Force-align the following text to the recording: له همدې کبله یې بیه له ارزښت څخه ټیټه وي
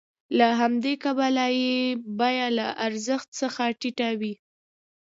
له 0.37 0.47
همدې 0.59 0.93
کبله 1.03 1.45
یې 1.61 1.77
بیه 2.17 2.47
له 2.57 2.67
ارزښت 2.85 3.27
څخه 3.39 3.63
ټیټه 3.79 4.09
وي 4.19 4.33